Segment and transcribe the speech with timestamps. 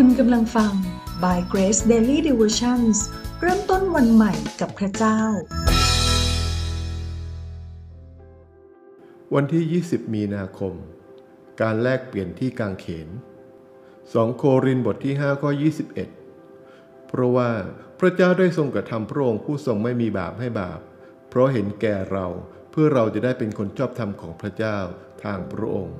[0.00, 0.72] คุณกำลังฟัง
[1.22, 2.96] By Grace Daily Devotions
[3.40, 5.20] เริ่มต้นวันใหม่กับพระเจ้า
[9.34, 10.74] วันที่ 20 มีนาคม
[11.60, 13.08] การแลกเปลี่ยนที่กางเขน
[13.72, 15.50] 2 โครินบทที่ 5 ข้อ
[16.30, 17.50] 21 เพราะว่า
[18.00, 20.80] พระเจ้าได้ทรงกระทำพระองค์ผู้ทรงไม่มีบาปให้บาป
[21.28, 22.26] เพราะเห็นแก่เรา
[22.70, 24.78] เพื่อเราจะได้เป็นคนชอบธรรมของพระเจ้า
[25.24, 25.96] ทางพระองค์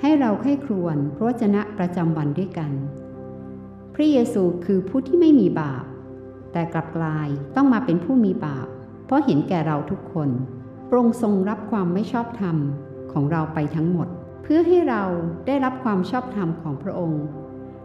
[0.00, 2.72] ให้เราใคร่ครวญพระวจนะประจำวันด้วยกัน
[3.07, 3.07] พ
[4.00, 5.84] ระเยซูคือผู้ที่ไม่มีบาป
[6.52, 8.66] แต่กลับกลายต้องมาเป็นผู้มีบาป
[9.04, 10.28] เพราะเห็นแก่เราทุกคน
[10.88, 12.56] พระองค์ทรงรับความไม่ชอบธรรม
[13.12, 14.08] ของเราไปทั้งหมด
[14.42, 15.04] เพื่อให้เรา
[15.46, 17.24] ได้รับความชอบธรรมของพระองค์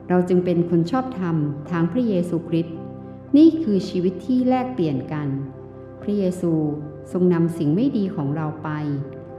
[0.10, 1.36] เราจึงเป็นคนชอบธรรม
[1.72, 2.76] ทางพระเยซูคริสต์
[3.38, 5.28] นี่คือชีวิตที่แลกเปลี่ยนกัน
[6.02, 6.54] พระเยซู
[7.12, 8.70] ทรงนำสิ่งไม่ดีของเราไป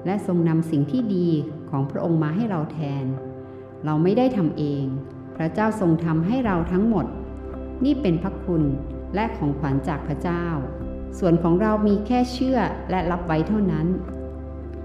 [0.06, 1.28] และทรงนำสิ่งที่ดี
[1.70, 3.04] ของพระองค์มาให้เราแทน
[3.84, 4.84] เราไม่ได้ทำเอง
[5.36, 7.06] พระเจ้าทรงทำให้เราทั้งหมด
[7.84, 8.62] นี่เป็นพระคุณ
[9.14, 10.46] และของขวัญจากพระเจ้า
[11.18, 12.58] ส่วนของเรามีแค่เชื่อ
[12.90, 13.86] และรับไว้เท่านั้น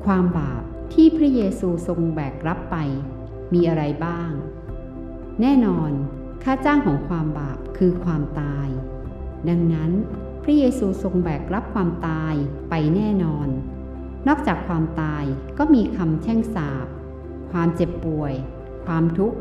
[0.05, 0.61] ความบาป
[0.93, 2.77] ที่พระเยซูทรงแบกรับไป
[3.53, 4.31] มีอะไรบ้าง
[5.41, 5.91] แน่นอน
[6.43, 8.67] ค่าจ้างของความบาปคือความตาย
[9.49, 9.91] ดังนั้น
[10.43, 12.33] พระเยซูทรงแบกรับความตาย
[12.69, 13.47] ไปแน่นอน
[14.27, 15.23] นอกจากความตาย
[15.57, 16.87] ก็มีคำแช่งสาป
[17.51, 18.33] ความเจ็บป่วย
[18.85, 19.37] ความทุกข์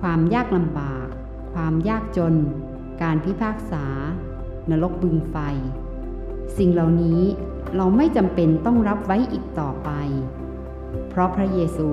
[0.00, 1.06] ความยากลำบาก
[1.54, 2.34] ความยากจน
[3.02, 3.86] การพิพากษา
[4.70, 5.36] นรกบึงไฟ
[6.58, 7.20] สิ่งเหล่านี้
[7.76, 9.90] เราไม่จำเป็นต้องรับไว้อีกต่อไป
[11.08, 11.88] เพราะพระเยซู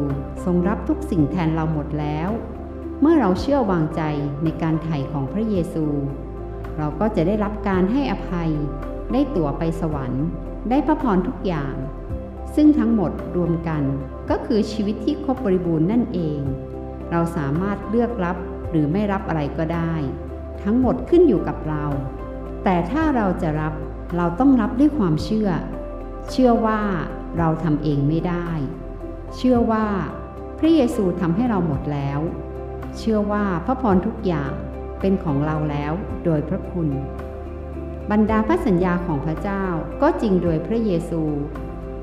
[0.45, 2.29] ทรงรับทุกสิ่งแทนเราหมดแล้ว
[3.01, 4.01] เมื่อเราเชื่อวางใจ
[4.43, 5.85] ในการไถ่ของพระเยซู
[6.77, 8.51] เราก็จะได้รับการให้อภัย
[9.13, 10.25] ได้ตั๋วไปสวรรค์
[10.69, 11.75] ได้พระพรทุกอย่าง
[12.55, 13.83] ซึ่งทั้งหมดรวมกัน
[14.29, 16.39] ก็คือชีวิตที่ครบบริบูรณ์นั่นเอง
[17.13, 18.37] เราสามารถเลือกรับ
[18.69, 19.93] หรือไม่รับอะไรก็ได้
[20.63, 21.85] ทั้งหมดขึ้นอยู่กับเรา
[22.63, 23.73] แต่ถ้าเราจะรับ
[24.17, 25.49] เราต้องรับด้วยความเชื่อ
[26.31, 26.81] เชื่อว่า
[27.37, 28.47] เราทำเองไม่ได้
[29.35, 29.85] เชื่อว่า
[30.59, 32.19] พระเยซูทำให้เราหมดแล้ว
[32.97, 34.51] เชื่อว่าพระพรทุกอย่าง
[35.01, 35.93] เป็นของเราแล้ว
[36.25, 36.89] โดยพระคุณ
[38.11, 39.65] บรรดาพระสัญญาของพระเจ้า
[40.01, 41.23] ก็จริงโดยพระเยซู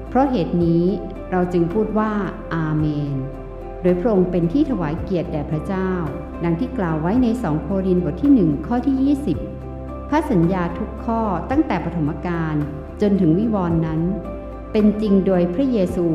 [0.08, 0.84] เพราะเหตุนี้
[1.30, 2.12] เราจึงพูดว่า
[2.54, 3.16] อาเมน
[3.82, 5.90] โดยพระองค์เป็นที่ถวายเกียรติแด่พระเจ้า
[6.44, 9.16] ดังที่กล่าวไว้ในสองโครินธ์บทที่ 1 ข้อที่
[9.58, 11.20] 20 พระสัญญาทุกข้อ
[11.50, 12.54] ตั้งแต่ปฐมกาล
[13.00, 14.00] จนถึงวิวรณ์นั้น
[14.72, 16.06] เป็นจริงโดยพระเยซู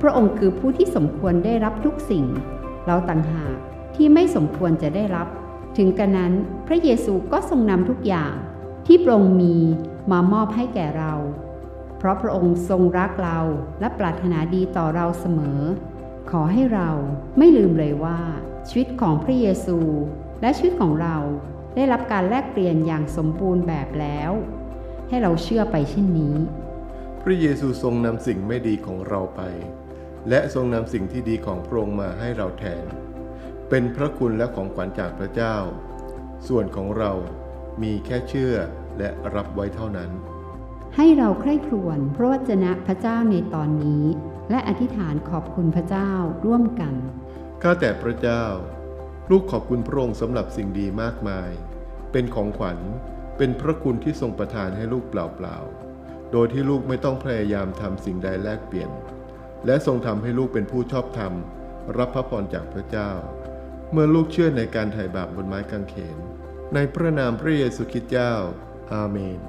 [0.00, 2.24] พระองค์คือผู้ที่สมควรได้รับทุกสิ่ง
[2.86, 3.56] เราต่างหาก
[3.94, 5.28] ที่ไม่สมควรจะได้รับ
[5.76, 6.32] ถึงกระนั้น
[6.66, 8.34] พระเยซูก็ทรงนำทุกอย่าง
[8.86, 9.56] ที่พระองค์มี
[10.10, 11.14] มามอบให้แก่เรา
[11.98, 13.38] เพราะพระองค์ทรงรักเรา
[13.80, 15.60] และปรารถนาดีต่อเราเสมอ
[16.34, 16.90] ขอให้เรา
[17.38, 18.20] ไม่ลืมเลยว่า
[18.68, 19.78] ชีวิตของพระเยซู
[20.40, 21.16] และชีวิตของเรา
[21.74, 24.32] ได้รับการแลกเปลี่ยนอย่างสมบูรณ์แบบแล้ว
[25.08, 26.34] ให้เราเชื่อไปเช่นนี้
[27.22, 29.42] พระเยซูทรงนำสิ่งไม่ดีของเราไป
[30.28, 32.84] และทรงนำสิ่งที่ดีของพระองค์มาให้เราแทน
[33.68, 35.56] เป็นพระคุณและของขวัญจากพระเจ้า
[36.48, 37.12] ส่วนของเรา
[37.82, 38.54] มีแค่เชื่อ
[38.98, 40.10] และรับไว้เท่านั้น
[40.96, 44.04] ให้เราใคร่ครวญพระวจนะพระเจ้าในตอนนี้
[44.50, 46.10] และอธิษฐานขอบคุณพระเจ้า
[46.44, 46.94] ร่วมกัน
[47.62, 48.44] ข้าแต่พระเจ้า
[49.30, 51.50] ลูกขอบคุณพระองค์สำหรับสิ่งดีมากมาย
[52.12, 52.78] เป็นของขวัญ
[53.36, 58.90] เป็นพระคุณที่ทรงประทานให้ลูกเปล่าๆ โดยที่ลูกไม่ต้องพยายามทำสิ่งใดแลกเปลี่ยน
[59.66, 61.32] และทรงทำให้ลูกเป็นผู้ชอบธรรม
[61.96, 63.10] รับพระพรจากพระเจ้า
[63.92, 66.18] เมื่อลูกเชื่อในการไถ่บาปบนไม้กางเขน
[66.74, 68.32] ในพระนามพระเยซูคริสต์เจ้า
[68.92, 69.40] อาเมน